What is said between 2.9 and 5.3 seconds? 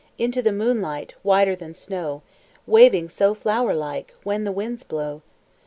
so flower like When the winds blow!